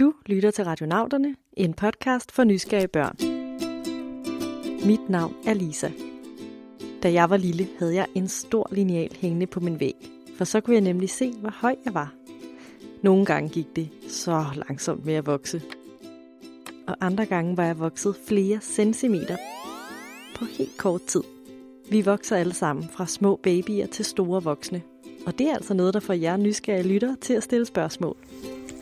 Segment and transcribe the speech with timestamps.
[0.00, 3.16] Du lytter til Radionauterne, en podcast for nysgerrige børn.
[4.86, 5.90] Mit navn er Lisa.
[7.02, 9.94] Da jeg var lille, havde jeg en stor lineal hængende på min væg,
[10.38, 12.14] for så kunne jeg nemlig se, hvor høj jeg var.
[13.02, 15.62] Nogle gange gik det så langsomt med at vokse.
[16.86, 19.36] Og andre gange var jeg vokset flere centimeter
[20.38, 21.22] på helt kort tid.
[21.90, 24.82] Vi vokser alle sammen fra små babyer til store voksne.
[25.26, 28.16] Og det er altså noget, der får jer nysgerrige lyttere til at stille spørgsmål.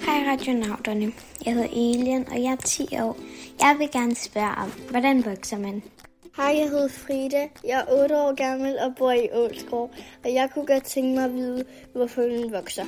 [0.01, 1.13] Hej radionauterne.
[1.45, 3.17] Jeg hedder Elian, og jeg er 10 år.
[3.61, 5.83] Jeg vil gerne spørge om, hvordan vokser man?
[6.37, 7.49] Hej, jeg hedder Frida.
[7.65, 9.91] Jeg er 8 år gammel og bor i Ålskov,
[10.25, 12.85] og jeg kunne godt tænke mig at vide, hvorfor man vokser.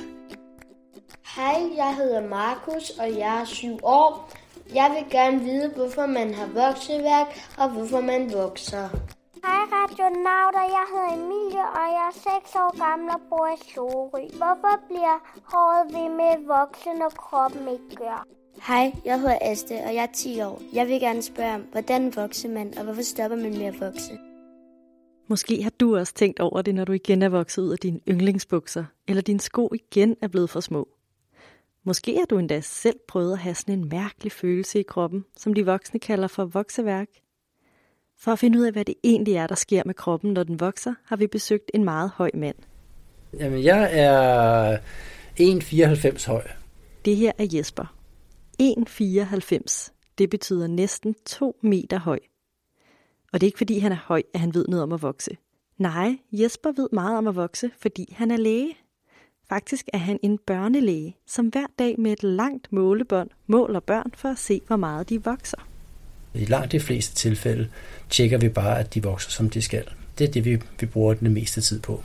[1.35, 4.31] Hej, jeg hedder Markus, og jeg er 7 år.
[4.73, 8.89] Jeg vil gerne vide, hvorfor man har vokseværk, og hvorfor man vokser.
[9.45, 14.23] Hej radionauter, jeg hedder Emilie, og jeg er 6 år gammel og bor i Sorø.
[14.41, 15.17] Hvorfor bliver
[15.53, 18.27] håret ved med at vokse, når kroppen ikke gør?
[18.67, 20.61] Hej, jeg hedder Aste, og jeg er 10 år.
[20.73, 24.13] Jeg vil gerne spørge om, hvordan vokser man, og hvorfor stopper man med at vokse?
[25.27, 27.99] Måske har du også tænkt over det, når du igen er vokset ud af dine
[28.09, 30.87] yndlingsbukser, eller dine sko igen er blevet for små.
[31.83, 35.53] Måske har du endda selv prøvet at have sådan en mærkelig følelse i kroppen, som
[35.53, 37.07] de voksne kalder for vokseværk.
[38.19, 40.59] For at finde ud af, hvad det egentlig er, der sker med kroppen, når den
[40.59, 42.55] vokser, har vi besøgt en meget høj mand.
[43.39, 44.77] Jamen, jeg er
[45.39, 46.47] 1,94 høj.
[47.05, 47.93] Det her er Jesper.
[48.61, 49.91] 1,94.
[50.17, 52.19] Det betyder næsten 2 meter høj.
[53.33, 55.37] Og det er ikke fordi, han er høj, at han ved noget om at vokse.
[55.77, 58.77] Nej, Jesper ved meget om at vokse, fordi han er læge.
[59.49, 64.29] Faktisk er han en børnelæge, som hver dag med et langt målebånd måler børn for
[64.29, 65.67] at se, hvor meget de vokser.
[66.37, 67.67] I langt de fleste tilfælde
[68.09, 69.83] tjekker vi bare, at de vokser, som de skal.
[70.17, 72.03] Det er det, vi, vi bruger den meste tid på.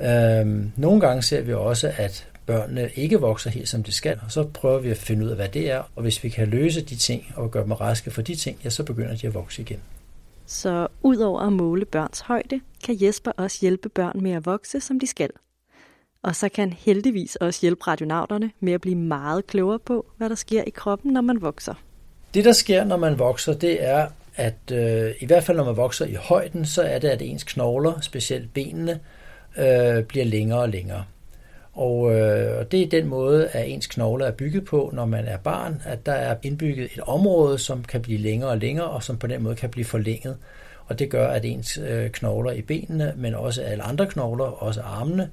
[0.00, 4.32] Øhm, nogle gange ser vi også, at børnene ikke vokser helt, som de skal, og
[4.32, 5.82] så prøver vi at finde ud af, hvad det er.
[5.96, 8.70] Og hvis vi kan løse de ting og gøre dem raske for de ting, ja,
[8.70, 9.80] så begynder de at vokse igen.
[10.46, 15.00] Så udover at måle børns højde, kan Jesper også hjælpe børn med at vokse, som
[15.00, 15.30] de skal.
[16.22, 20.28] Og så kan han heldigvis også hjælpe radionauterne med at blive meget klogere på, hvad
[20.28, 21.74] der sker i kroppen, når man vokser.
[22.34, 25.76] Det, der sker, når man vokser, det er, at øh, i hvert fald når man
[25.76, 29.00] vokser i højden, så er det, at ens knogler, specielt benene,
[29.58, 31.04] øh, bliver længere og længere.
[31.72, 35.36] Og øh, det er den måde, at ens knogler er bygget på, når man er
[35.36, 39.18] barn, at der er indbygget et område, som kan blive længere og længere, og som
[39.18, 40.36] på den måde kan blive forlænget.
[40.86, 44.80] Og det gør, at ens øh, knogler i benene, men også alle andre knogler, også
[44.80, 45.30] armene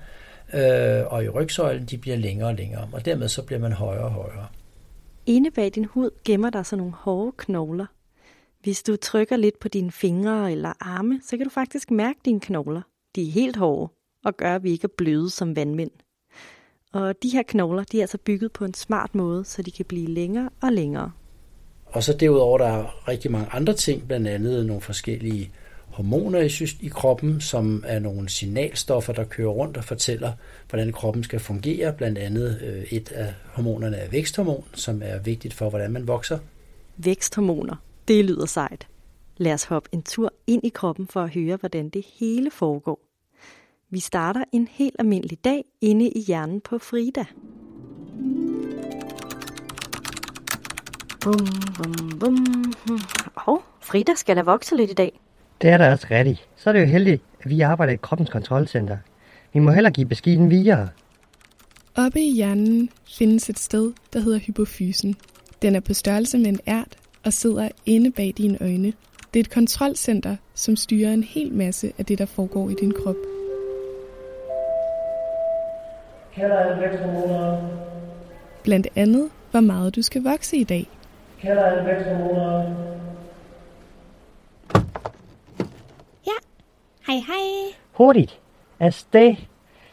[0.53, 2.87] øh, og i rygsøjlen, de bliver længere og længere.
[2.91, 4.47] Og dermed så bliver man højere og højere.
[5.27, 7.85] Inde bag din hud gemmer der sig nogle hårde knogler.
[8.61, 12.39] Hvis du trykker lidt på dine fingre eller arme, så kan du faktisk mærke dine
[12.39, 12.81] knogler.
[13.15, 13.93] De er helt hårde
[14.25, 15.91] og gør, at vi ikke er bløde som vandmænd.
[16.93, 19.85] Og de her knogler, de er altså bygget på en smart måde, så de kan
[19.85, 21.11] blive længere og længere.
[21.85, 25.51] Og så derudover, der er rigtig mange andre ting, blandt andet nogle forskellige
[25.97, 30.31] hormoner i, i kroppen, som er nogle signalstoffer, der kører rundt og fortæller,
[30.69, 31.93] hvordan kroppen skal fungere.
[31.93, 36.39] Blandt andet øh, et af hormonerne er væksthormon, som er vigtigt for, hvordan man vokser.
[36.97, 37.75] Væksthormoner,
[38.07, 38.87] det lyder sejt.
[39.37, 42.99] Lad os hoppe en tur ind i kroppen for at høre, hvordan det hele foregår.
[43.89, 47.25] Vi starter en helt almindelig dag inde i hjernen på Frida.
[51.21, 51.47] Bum,
[51.77, 52.37] bum, bum.
[53.35, 55.19] Og Frida skal da vokse lidt i dag.
[55.61, 56.47] Det er da også rigtigt.
[56.55, 58.97] Så er det jo heldigt, at vi arbejder i kroppens kontrolcenter.
[59.53, 60.89] Vi må heller give beskeden videre.
[61.95, 65.15] Oppe i hjernen findes et sted, der hedder hypofysen.
[65.61, 68.93] Den er på størrelse med en ært og sidder inde bag dine øjne.
[69.33, 72.93] Det er et kontrolcenter, som styrer en hel masse af det, der foregår i din
[73.03, 73.15] krop.
[78.63, 80.87] Blandt andet, hvor meget du skal vokse i dag.
[87.07, 87.75] Hej hej.
[87.91, 88.39] Hurtigt.
[88.79, 89.35] Afsted.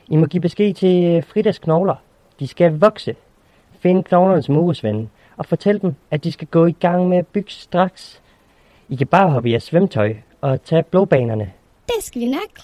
[0.06, 1.96] I må give besked til Fridas knogler.
[2.40, 3.16] De skal vokse.
[3.80, 7.50] Find knoglernes muresvende og fortæl dem, at de skal gå i gang med at bygge
[7.50, 8.22] straks.
[8.88, 11.52] I kan bare hoppe i jeres svømtøj og tage blåbanerne.
[11.86, 12.60] Det skal vi nok.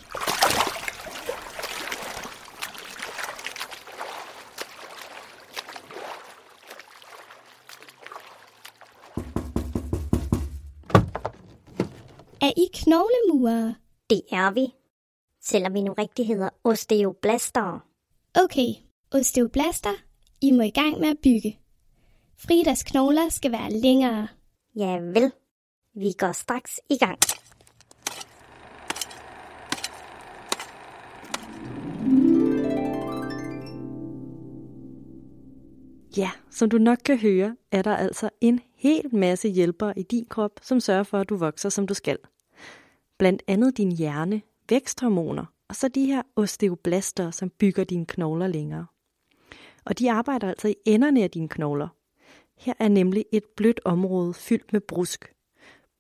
[12.43, 13.75] Er I knoglemurere?
[14.11, 14.67] Det er vi.
[15.41, 17.87] Selvom vi nu rigtig hedder osteoblaster.
[18.35, 18.69] Okay,
[19.15, 19.93] osteoblaster,
[20.41, 21.59] I må i gang med at bygge.
[22.37, 24.29] Fridas knogler skal være længere.
[24.77, 25.33] Ja vel.
[25.95, 27.19] Vi går straks i gang.
[36.17, 40.27] Ja, som du nok kan høre, er der altså en hel masse hjælpere i din
[40.31, 42.19] krop, som sørger for, at du vokser, som du skal.
[43.21, 48.87] Blandt andet din hjerne, væksthormoner og så de her osteoblaster, som bygger dine knogler længere.
[49.85, 51.89] Og de arbejder altså i enderne af dine knogler.
[52.57, 55.35] Her er nemlig et blødt område fyldt med brusk.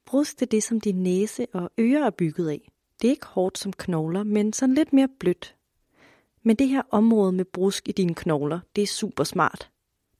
[0.06, 2.70] Brusk er det, som din næse og ører er bygget af.
[3.02, 5.56] Det er ikke hårdt som knogler, men sådan lidt mere blødt.
[6.42, 9.70] Men det her område med brusk i dine knogler, det er super smart.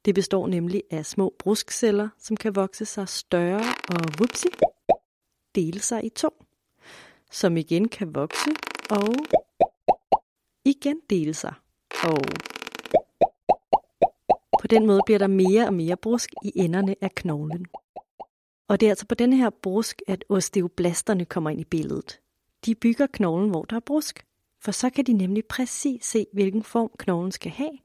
[0.05, 4.51] Det består nemlig af små bruskceller, som kan vokse sig større og whoopsie,
[5.55, 6.31] dele sig i to,
[7.31, 8.51] som igen kan vokse
[8.91, 9.15] og
[10.65, 11.55] igen dele sig.
[12.03, 12.19] Og
[14.61, 17.67] på den måde bliver der mere og mere brusk i enderne af knoglen.
[18.69, 22.21] Og det er altså på denne her brusk, at osteoblasterne kommer ind i billedet.
[22.67, 24.27] De bygger knoglen, hvor der er brusk.
[24.61, 27.79] For så kan de nemlig præcis se, hvilken form knoglen skal have.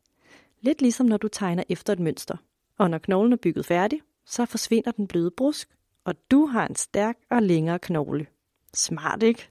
[0.61, 2.37] Lidt ligesom når du tegner efter et mønster.
[2.77, 5.69] Og når knoglen er bygget færdig, så forsvinder den bløde brusk,
[6.03, 8.27] og du har en stærk og længere knogle.
[8.75, 9.47] Smart, ikke?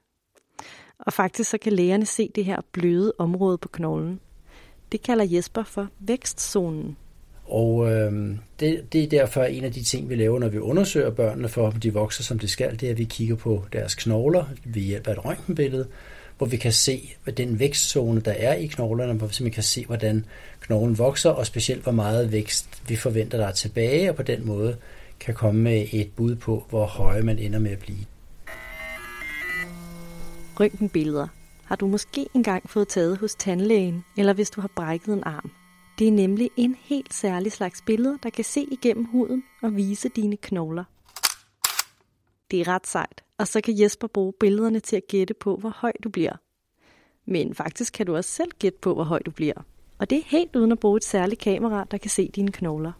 [0.98, 4.20] Og faktisk så kan lægerne se det her bløde område på knoglen.
[4.92, 6.96] Det kalder Jesper for vækstzonen.
[7.44, 11.10] Og øh, det, det er derfor en af de ting, vi laver, når vi undersøger
[11.10, 13.94] børnene for, om de vokser, som de skal, det er, at vi kigger på deres
[13.94, 15.86] knogler ved hjælp af et røntgenbillede,
[16.38, 19.86] hvor vi kan se, hvad den vækstzone, der er i knoglerne, hvor vi kan se,
[19.86, 20.24] hvordan
[20.60, 24.46] knoglen vokser, og specielt hvor meget vækst vi forventer, der er tilbage, og på den
[24.46, 24.76] måde
[25.20, 28.04] kan komme med et bud på, hvor høje man ender med at blive.
[30.60, 31.28] Røntgenbilleder
[31.64, 35.50] har du måske engang fået taget hos tandlægen, eller hvis du har brækket en arm.
[35.98, 40.08] Det er nemlig en helt særlig slags billeder, der kan se igennem huden og vise
[40.08, 40.84] dine knogler.
[42.50, 45.70] Det er ret sejt, og så kan Jesper bruge billederne til at gætte på, hvor
[45.76, 46.32] høj du bliver.
[47.26, 49.64] Men faktisk kan du også selv gætte på, hvor høj du bliver.
[49.98, 52.92] Og det er helt uden at bruge et særligt kamera, der kan se dine knogler.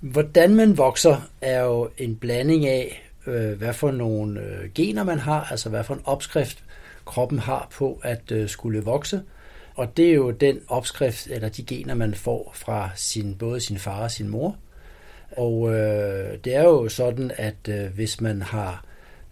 [0.00, 5.18] Hvordan man vokser er jo en blanding af, øh, hvad for nogle øh, gener man
[5.18, 6.64] har, altså hvad for en opskrift
[7.06, 9.22] kroppen har på at øh, skulle vokse.
[9.74, 13.78] Og det er jo den opskrift, eller de gener, man får fra sin, både sin
[13.78, 14.56] far og sin mor.
[15.36, 18.84] Og øh, det er jo sådan, at øh, hvis man har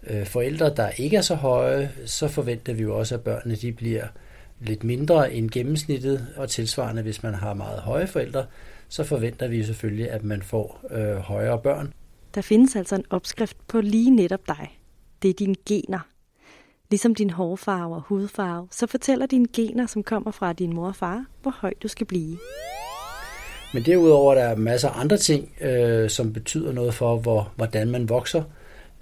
[0.06, 3.72] øh, forældre, der ikke er så høje, så forventer vi jo også, at børnene de
[3.72, 4.04] bliver
[4.60, 8.46] lidt mindre end gennemsnittet, og tilsvarende, hvis man har meget høje forældre,
[8.88, 11.92] så forventer vi selvfølgelig, at man får øh, højere børn.
[12.34, 14.78] Der findes altså en opskrift på lige netop dig.
[15.22, 16.13] Det er dine gener.
[16.94, 20.96] Ligesom din hårfarve og hudfarve, så fortæller dine gener, som kommer fra din mor og
[20.96, 22.38] far, hvor høj du skal blive.
[23.74, 27.90] Men derudover der er masser af andre ting, øh, som betyder noget for, hvor, hvordan
[27.90, 28.42] man vokser.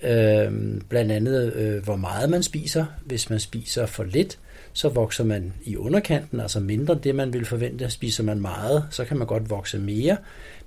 [0.02, 0.52] Øh,
[0.88, 2.84] blandt andet, øh, hvor meget man spiser.
[3.04, 4.38] Hvis man spiser for lidt,
[4.72, 7.90] så vokser man i underkanten, altså mindre det, man vil forvente.
[7.90, 10.16] Spiser man meget, så kan man godt vokse mere.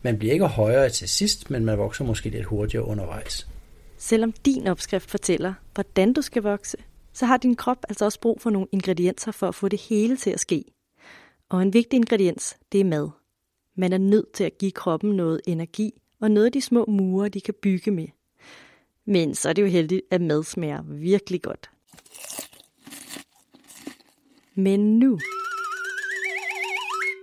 [0.01, 3.48] Man bliver ikke højere til sidst, men man vokser måske lidt hurtigere undervejs.
[3.98, 6.77] Selvom din opskrift fortæller, hvordan du skal vokse,
[7.15, 10.17] så har din krop altså også brug for nogle ingredienser for at få det hele
[10.17, 10.65] til at ske.
[11.50, 13.09] Og en vigtig ingrediens, det er mad.
[13.75, 17.29] Man er nødt til at give kroppen noget energi og noget af de små mure,
[17.29, 18.07] de kan bygge med.
[19.06, 21.69] Men så er det jo heldigt, at mad smager virkelig godt.
[24.56, 25.19] Men nu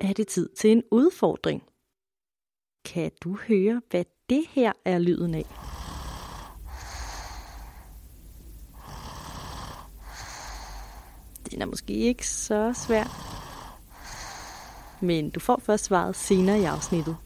[0.00, 1.62] er det tid til en udfordring.
[2.84, 5.71] Kan du høre, hvad det her er lyden af?
[11.52, 13.04] Den er måske ikke så svær.
[15.00, 17.16] Men du får først svaret senere i afsnittet.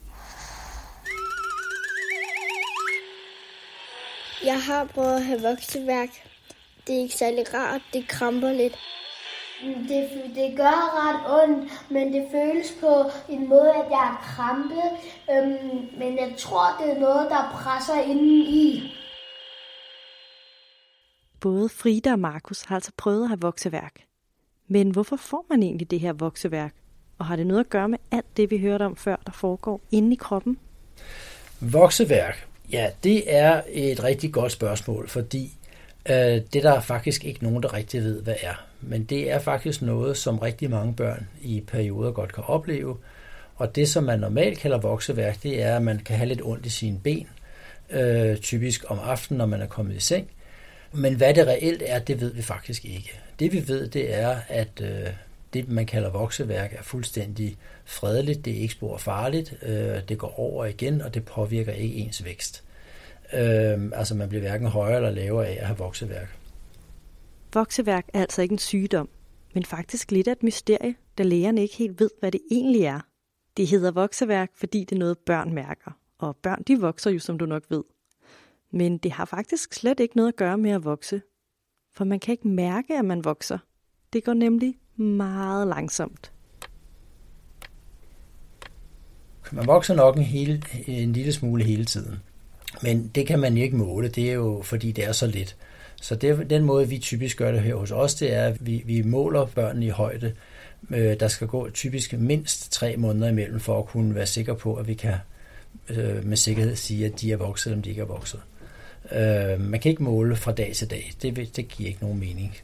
[4.44, 6.08] Jeg har prøvet at have vokseværk.
[6.86, 7.80] Det er ikke særlig rart.
[7.92, 8.78] Det kramper lidt.
[9.88, 14.82] Det, det gør ret ondt, men det føles på en måde, at jeg er krampe.
[15.30, 18.92] Øhm, men jeg tror, det er noget, der presser inden i.
[21.40, 24.05] Både Frida og Markus har altså prøvet at have vokseværk.
[24.68, 26.74] Men hvorfor får man egentlig det her vokseværk?
[27.18, 29.80] Og har det noget at gøre med alt det, vi hørte om før, der foregår
[29.92, 30.58] inde i kroppen?
[31.60, 35.52] Vokseværk, ja, det er et rigtig godt spørgsmål, fordi
[36.10, 38.64] øh, det der er faktisk ikke nogen, der rigtig ved, hvad er.
[38.80, 42.96] Men det er faktisk noget, som rigtig mange børn i perioder godt kan opleve.
[43.56, 46.66] Og det, som man normalt kalder vokseværk, det er, at man kan have lidt ondt
[46.66, 47.28] i sine ben,
[47.90, 50.30] øh, typisk om aftenen, når man er kommet i seng.
[50.92, 53.20] Men hvad det reelt er, det ved vi faktisk ikke.
[53.38, 55.06] Det vi ved, det er, at øh,
[55.52, 60.40] det man kalder vokseværk er fuldstændig fredeligt, det er ikke spor farligt, øh, det går
[60.40, 62.64] over igen, og det påvirker ikke ens vækst.
[63.32, 66.38] Øh, altså man bliver hverken højere eller lavere af at have vokseværk.
[67.54, 69.08] Vokseværk er altså ikke en sygdom,
[69.54, 73.00] men faktisk lidt af et mysterie, da lægerne ikke helt ved, hvad det egentlig er.
[73.56, 75.90] Det hedder vokseværk, fordi det er noget, børn mærker.
[76.18, 77.82] Og børn, de vokser jo, som du nok ved.
[78.70, 81.22] Men det har faktisk slet ikke noget at gøre med at vokse.
[81.94, 83.58] For man kan ikke mærke, at man vokser.
[84.12, 86.32] Det går nemlig meget langsomt.
[89.52, 92.18] Man vokser nok en, hele, en lille smule hele tiden.
[92.82, 95.56] Men det kan man ikke måle, det er jo fordi det er så lidt.
[96.02, 98.82] Så det, den måde, vi typisk gør det her hos os, det er, at vi,
[98.86, 100.34] vi måler børnene i højde.
[100.90, 104.74] Øh, der skal gå typisk mindst tre måneder imellem, for at kunne være sikker på,
[104.74, 105.14] at vi kan
[105.88, 108.40] øh, med sikkerhed sige, at de er vokset, eller de ikke er vokset.
[109.12, 111.12] Øh, man kan ikke måle fra dag til dag.
[111.22, 112.56] Det, det giver ikke nogen mening.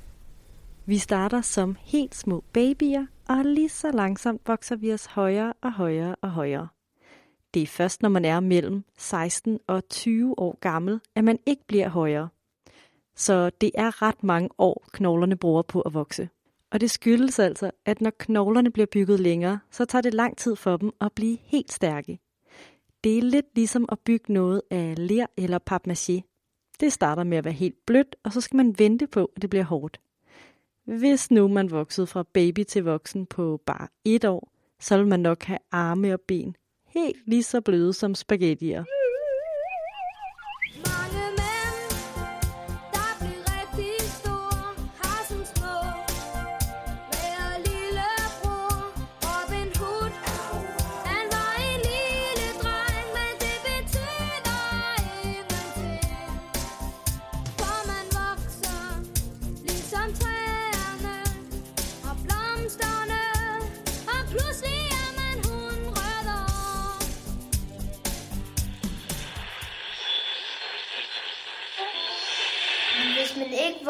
[0.87, 5.73] Vi starter som helt små babyer, og lige så langsomt vokser vi os højere og
[5.73, 6.69] højere og højere.
[7.55, 11.63] Det er først, når man er mellem 16 og 20 år gammel, at man ikke
[11.67, 12.29] bliver højere.
[13.17, 16.29] Så det er ret mange år, knoglerne bruger på at vokse.
[16.71, 20.57] Og det skyldes altså, at når knoglerne bliver bygget længere, så tager det lang tid
[20.57, 22.19] for dem at blive helt stærke.
[23.05, 26.32] Det er lidt ligesom at bygge noget af ler eller papmaché.
[26.81, 29.51] Det starter med at være helt blødt, og så skal man vente på, at det
[29.51, 30.01] bliver hårdt.
[30.85, 35.21] Hvis nu man voksede fra baby til voksen på bare et år, så vil man
[35.21, 38.85] nok have arme og ben helt lige så bløde som spaghettier.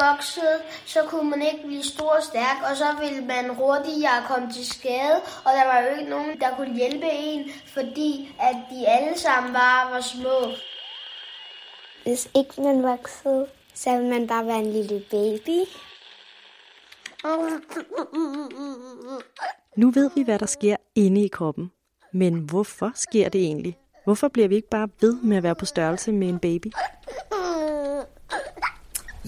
[0.07, 4.51] Voksede, så kunne man ikke blive stor og stærk, og så ville man hurtigere komme
[4.51, 8.87] til skade, og der var jo ikke nogen, der kunne hjælpe en, fordi at de
[8.87, 10.39] alle sammen bare var små.
[12.03, 15.59] Hvis ikke man voksede, så ville man bare være en lille baby.
[19.77, 21.71] Nu ved vi, hvad der sker inde i kroppen.
[22.13, 23.77] Men hvorfor sker det egentlig?
[24.03, 26.67] Hvorfor bliver vi ikke bare ved med at være på størrelse med en baby?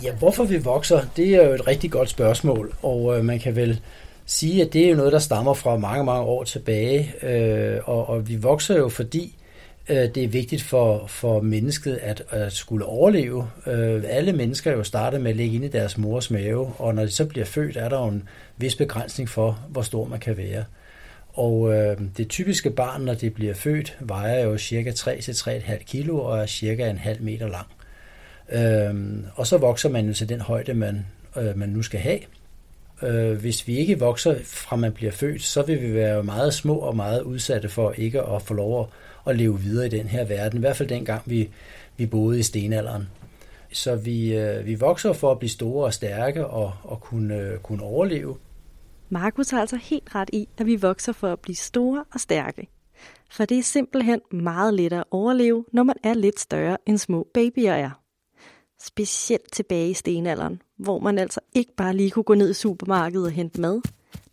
[0.04, 3.56] Ja, hvorfor vi vokser, det er jo et rigtig godt spørgsmål, og øh, man kan
[3.56, 3.82] vel
[4.26, 8.10] sige, at det er jo noget, der stammer fra mange, mange år tilbage, øh, og,
[8.10, 9.36] og vi vokser jo, fordi
[9.90, 13.48] øh, det er vigtigt for, for mennesket at, at skulle overleve.
[13.68, 17.04] Øh, alle mennesker jo starter med at ligge inde i deres mors mave, og når
[17.04, 20.38] de så bliver født, er der jo en vis begrænsning for, hvor stor man kan
[20.38, 20.64] være.
[21.34, 26.40] Og øh, det typiske barn, når det bliver født, vejer jo cirka 3-3,5 kilo og
[26.40, 27.68] er cirka en halv meter lang.
[28.52, 31.06] Øhm, og så vokser man jo til den højde, man,
[31.38, 32.20] øh, man nu skal have.
[33.04, 36.76] Øh, hvis vi ikke vokser fra man bliver født, så vil vi være meget små
[36.76, 38.88] og meget udsatte for ikke at få lov at,
[39.32, 40.58] at leve videre i den her verden.
[40.58, 41.50] I hvert fald dengang vi,
[41.98, 43.10] vi boede i stenalderen.
[43.72, 47.60] Så vi, øh, vi vokser for at blive store og stærke og, og kunne, øh,
[47.60, 48.38] kunne overleve.
[49.10, 52.68] Markus har altså helt ret i, at vi vokser for at blive store og stærke.
[53.32, 57.28] For det er simpelthen meget lettere at overleve, når man er lidt større end små
[57.34, 58.05] babyer er.
[58.82, 63.26] Specielt tilbage i stenalderen, hvor man altså ikke bare lige kunne gå ned i supermarkedet
[63.26, 63.82] og hente mad.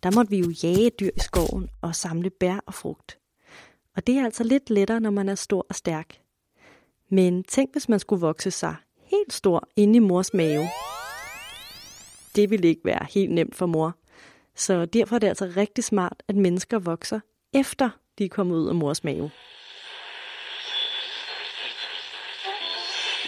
[0.03, 3.17] Der måtte vi jo jage dyr i skoven og samle bær og frugt.
[3.95, 6.19] Og det er altså lidt lettere, når man er stor og stærk.
[7.09, 10.67] Men tænk, hvis man skulle vokse sig helt stor inde i mors mave.
[12.35, 13.97] Det ville ikke være helt nemt for mor.
[14.55, 17.19] Så derfor er det altså rigtig smart, at mennesker vokser
[17.53, 19.31] efter de er kommet ud af mors mave.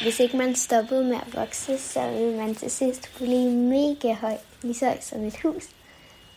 [0.01, 4.37] Hvis ikke man stoppede med at vokse, så ville man til sidst blive mega høj,
[4.61, 5.63] lige så som et hus.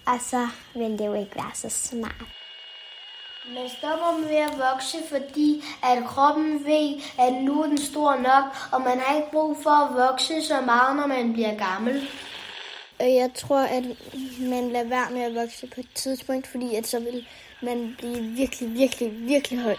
[0.07, 2.25] Og så ville det jo ikke være så smart.
[3.55, 8.45] Man stopper med at vokse, fordi at kroppen ved, at nu er den stor nok,
[8.73, 12.09] og man har ikke brug for at vokse så meget, når man bliver gammel.
[13.01, 13.85] Jeg tror, at
[14.41, 17.27] man lader være med at vokse på et tidspunkt, fordi at så vil
[17.63, 19.77] man blive virkelig, virkelig, virkelig høj.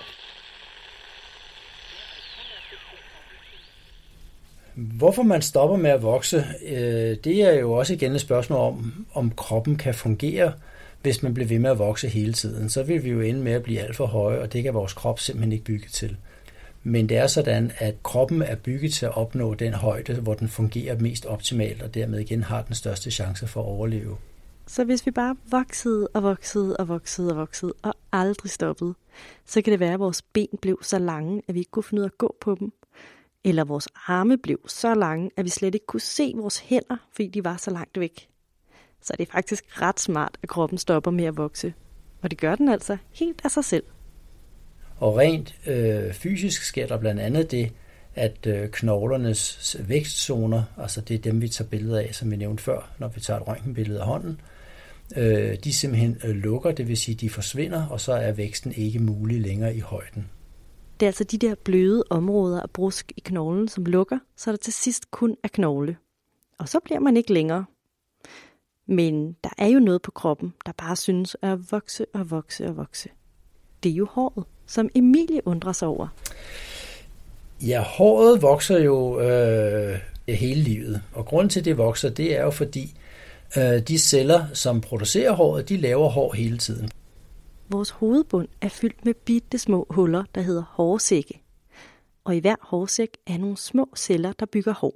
[4.80, 9.06] Hvorfor man stopper med at vokse, øh, det er jo også igen et spørgsmål om,
[9.14, 10.54] om kroppen kan fungere,
[11.02, 12.70] hvis man bliver ved med at vokse hele tiden.
[12.70, 14.94] Så vil vi jo ende med at blive alt for høje, og det kan vores
[14.94, 16.18] krop simpelthen ikke bygge til.
[16.84, 20.48] Men det er sådan, at kroppen er bygget til at opnå den højde, hvor den
[20.48, 24.18] fungerer mest optimalt, og dermed igen har den største chance for at overleve.
[24.68, 28.94] Så hvis vi bare voksede og voksede og voksede og voksede og aldrig stoppede,
[29.46, 32.02] så kan det være, at vores ben blev så lange, at vi ikke kunne finde
[32.02, 32.72] ud af at gå på dem,
[33.44, 37.28] eller vores arme blev så lange, at vi slet ikke kunne se vores hænder, fordi
[37.28, 38.30] de var så langt væk.
[39.02, 41.74] Så det er faktisk ret smart, at kroppen stopper med at vokse.
[42.22, 43.84] Og det gør den altså helt af sig selv.
[44.98, 47.72] Og rent øh, fysisk sker der blandt andet det,
[48.16, 52.64] at øh, knoglernes vækstzoner, altså det er dem, vi tager billeder af, som vi nævnte
[52.64, 54.42] før, når vi tager et røntgenbillede af hånden,
[55.16, 59.00] øh, de simpelthen øh, lukker, det vil sige, de forsvinder, og så er væksten ikke
[59.00, 60.30] mulig længere i højden.
[61.00, 64.58] Det er altså de der bløde områder af brusk i knoglen, som lukker, så der
[64.58, 65.98] til sidst kun er knogle.
[66.58, 67.66] Og så bliver man ikke længere.
[68.88, 72.78] Men der er jo noget på kroppen, der bare synes at vokse og vokse og
[72.78, 73.10] vokse.
[73.84, 76.08] Det er jo håret, som Emilie undrer sig over.
[77.62, 82.44] Ja, håret vokser jo øh, hele livet, og grunden til, at det vokser, det er
[82.44, 82.94] jo fordi,
[83.58, 86.90] øh, de celler, som producerer håret, de laver hår hele tiden.
[87.72, 91.42] Vores hovedbund er fyldt med bitte små huller, der hedder hårsække.
[92.24, 94.94] Og i hver hårsæk er nogle små celler, der bygger hår.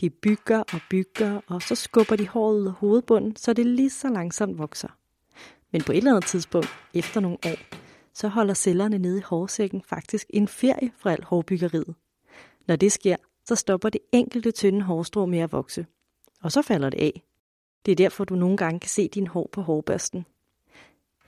[0.00, 3.90] De bygger og bygger, og så skubber de håret ud af hovedbunden, så det lige
[3.90, 4.88] så langsomt vokser.
[5.72, 7.76] Men på et eller andet tidspunkt, efter nogle år,
[8.14, 11.94] så holder cellerne nede i hårsækken faktisk en ferie fra alt hårbyggeriet.
[12.66, 15.86] Når det sker, så stopper det enkelte tynde hårstrå med at vokse.
[16.42, 17.22] Og så falder det af.
[17.86, 20.26] Det er derfor, du nogle gange kan se din hår på hårbørsten.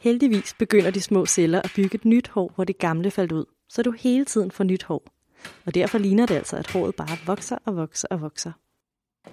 [0.04, 3.44] Heldigvis begynder de små celler at bygge et nyt hår, hvor det gamle faldt ud,
[3.68, 5.02] så du hele tiden får nyt hår.
[5.66, 8.52] Og derfor ligner det altså, at håret bare vokser og vokser og vokser.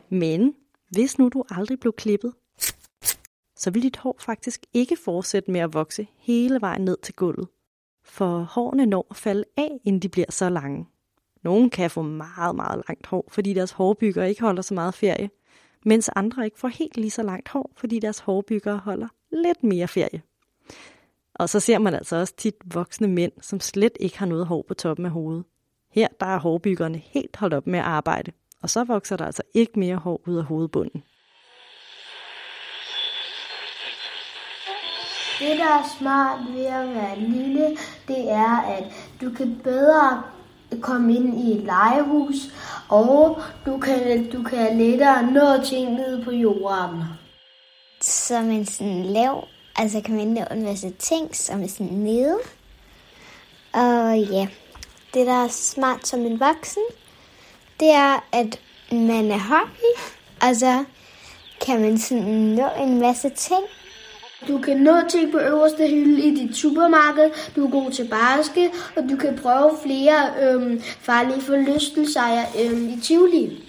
[0.09, 0.55] Men
[0.89, 2.33] hvis nu du aldrig blev klippet,
[3.55, 7.47] så vil dit hår faktisk ikke fortsætte med at vokse hele vejen ned til gulvet.
[8.05, 10.87] For hårene når at falde af, inden de bliver så lange.
[11.43, 15.29] Nogle kan få meget, meget langt hår, fordi deres hårbygger ikke holder så meget ferie,
[15.85, 19.87] mens andre ikke får helt lige så langt hår, fordi deres hårbygger holder lidt mere
[19.87, 20.21] ferie.
[21.35, 24.65] Og så ser man altså også tit voksne mænd, som slet ikke har noget hår
[24.67, 25.43] på toppen af hovedet.
[25.91, 29.43] Her der er hårbyggerne helt holdt op med at arbejde, og så vokser der altså
[29.53, 31.03] ikke mere hår ud af hovedbunden.
[35.39, 38.83] Det, der er smart ved at være lille, det er, at
[39.21, 40.23] du kan bedre
[40.81, 42.35] komme ind i et legehus,
[42.89, 47.03] og du kan, du kan lettere nå ting ned på jorden.
[48.01, 52.37] Så man sådan lav, altså kan man nå en masse ting, som er sådan nede.
[53.73, 54.47] Og ja,
[55.13, 56.83] det der er smart som en voksen,
[57.79, 58.59] det er, at
[58.91, 60.01] man er hobby.
[60.41, 60.83] Altså
[61.65, 63.63] kan man sådan nå en masse ting,
[64.47, 68.71] du kan nå ting på øverste hylde i dit supermarked, du er god til barske,
[68.95, 73.63] og du kan prøve flere øhm, farlige forlystelser øhm, i Tivoli.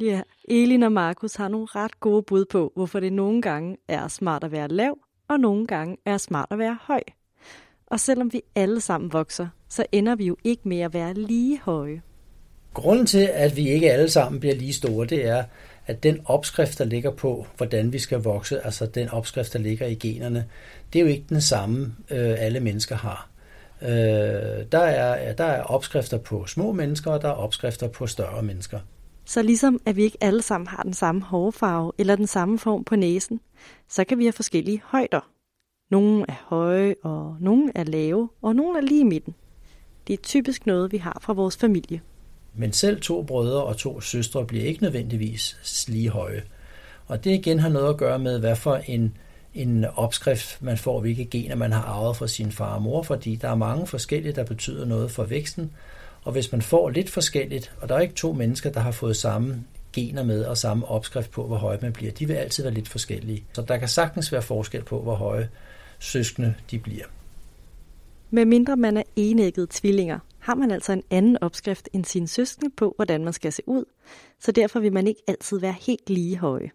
[0.00, 4.08] Ja, Elin og Markus har nogle ret gode bud på, hvorfor det nogle gange er
[4.08, 7.00] smart at være lav, og nogle gange er smart at være høj.
[7.86, 11.60] Og selvom vi alle sammen vokser, så ender vi jo ikke med at være lige
[11.60, 12.02] høje.
[12.74, 15.44] Grunden til, at vi ikke alle sammen bliver lige store, det er,
[15.86, 19.86] at den opskrift, der ligger på, hvordan vi skal vokse, altså den opskrift, der ligger
[19.86, 20.46] i generne,
[20.92, 23.28] det er jo ikke den samme, øh, alle mennesker har.
[23.82, 23.88] Øh,
[24.72, 28.78] der, er, der er opskrifter på små mennesker, og der er opskrifter på større mennesker.
[29.24, 32.84] Så ligesom at vi ikke alle sammen har den samme hårfarve eller den samme form
[32.84, 33.40] på næsen,
[33.88, 35.30] så kan vi have forskellige højder.
[35.90, 39.34] Nogle er høje, og nogle er lave, og nogle er lige i midten.
[40.06, 42.00] Det er typisk noget, vi har fra vores familie.
[42.54, 46.42] Men selv to brødre og to søstre bliver ikke nødvendigvis lige høje.
[47.06, 49.16] Og det igen har noget at gøre med, hvad for en,
[49.54, 53.36] en opskrift man får, hvilke gener man har arvet fra sin far og mor, fordi
[53.36, 55.70] der er mange forskellige, der betyder noget for væksten.
[56.24, 59.16] Og hvis man får lidt forskelligt, og der er ikke to mennesker, der har fået
[59.16, 62.74] samme gener med og samme opskrift på, hvor høje man bliver, de vil altid være
[62.74, 63.44] lidt forskellige.
[63.52, 65.48] Så der kan sagtens være forskel på, hvor høje
[65.98, 67.04] søskende de bliver.
[68.30, 72.70] Med mindre man er enægget tvillinger, har man altså en anden opskrift end sine søskende
[72.76, 73.84] på, hvordan man skal se ud,
[74.40, 76.70] så derfor vil man ikke altid være helt lige høje.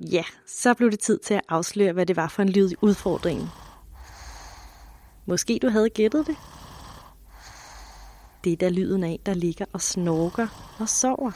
[0.00, 2.74] Ja, så blev det tid til at afsløre, hvad det var for en lyd i
[2.80, 3.46] udfordringen.
[5.26, 6.36] Måske du havde gættet det?
[8.46, 11.30] Det er da lyden af, der ligger og snorker og sover.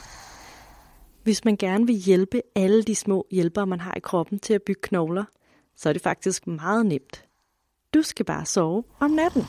[1.23, 4.61] Hvis man gerne vil hjælpe alle de små hjælpere, man har i kroppen til at
[4.61, 5.23] bygge knogler,
[5.75, 7.25] så er det faktisk meget nemt.
[7.93, 9.43] Du skal bare sove om natten.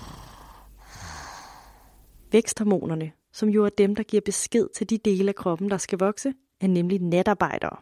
[2.32, 5.98] Væksthormonerne, som jo er dem, der giver besked til de dele af kroppen, der skal
[5.98, 7.76] vokse, er nemlig natarbejdere.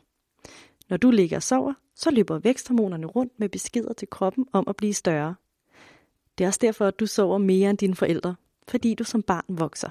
[0.90, 4.76] Når du ligger og sover, så løber væksthormonerne rundt med beskeder til kroppen om at
[4.76, 5.34] blive større.
[6.38, 8.34] Det er også derfor, at du sover mere end dine forældre,
[8.70, 9.90] fordi du som barn vokser.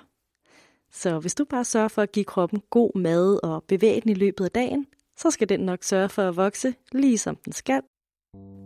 [0.92, 4.14] Så hvis du bare sørger for at give kroppen god mad og bevæge den i
[4.14, 4.86] løbet af dagen,
[5.18, 7.82] så skal den nok sørge for at vokse, lige som den skal,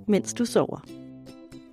[0.07, 0.85] mens du sover.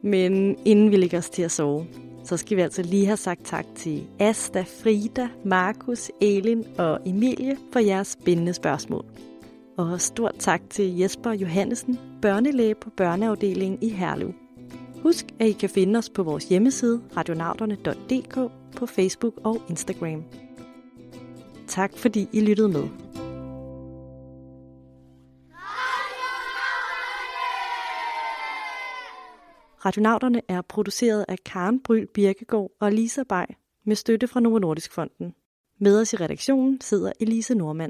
[0.02, 1.86] Men inden vi lægger os til at sove,
[2.24, 7.56] så skal vi altså lige have sagt tak til Asta, Frida, Markus, Elin og Emilie
[7.72, 9.04] for jeres spændende spørgsmål.
[9.76, 14.34] Og stort tak til Jesper Johannesen, børnelæge på børneafdelingen i Herlev.
[15.02, 18.34] Husk, at I kan finde os på vores hjemmeside radionauterne.dk
[18.76, 20.24] på Facebook og Instagram.
[21.68, 22.88] Tak fordi I lyttede med.
[29.84, 33.44] Radionauterne er produceret af Karen Bryl Birkegaard og Lisa Bay
[33.84, 35.34] med støtte fra Novo Nordisk Fonden.
[35.78, 37.88] Med os i redaktionen sidder Elise Normand.